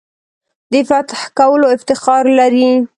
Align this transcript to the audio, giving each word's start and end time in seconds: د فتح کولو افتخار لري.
د 0.71 0.73
فتح 0.89 1.19
کولو 1.37 1.65
افتخار 1.77 2.23
لري. 2.39 2.69